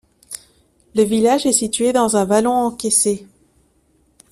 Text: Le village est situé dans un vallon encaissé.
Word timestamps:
Le 0.95 1.03
village 1.03 1.45
est 1.45 1.51
situé 1.51 1.93
dans 1.93 2.15
un 2.17 2.25
vallon 2.25 2.53
encaissé. 2.53 3.27